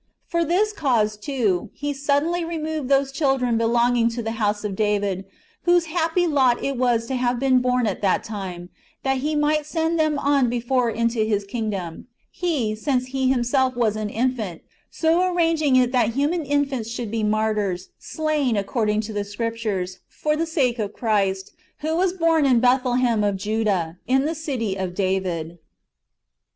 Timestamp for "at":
7.85-8.01